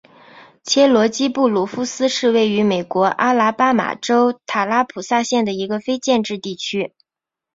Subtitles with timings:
[0.63, 6.95] 切罗基布鲁夫斯是位于美国阿拉巴马州塔拉普萨县的一个非建制地区。